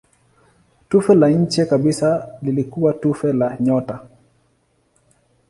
[0.89, 3.99] Tufe la nje kabisa lilikuwa tufe la nyota.